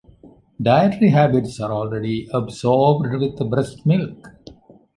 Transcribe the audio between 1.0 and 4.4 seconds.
habits are already absorbed with breast milk.